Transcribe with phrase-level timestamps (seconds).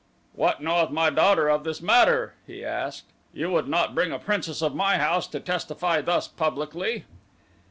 [0.33, 3.05] "What knoweth my daughter of this matter?" he asked.
[3.33, 7.05] "You would not bring a princess of my house to testify thus publicly?"